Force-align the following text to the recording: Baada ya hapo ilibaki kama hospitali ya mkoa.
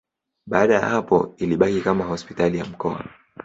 Baada 0.45 0.73
ya 0.73 0.85
hapo 0.89 1.33
ilibaki 1.37 1.81
kama 1.81 2.05
hospitali 2.05 2.57
ya 2.57 2.65
mkoa. 2.65 3.05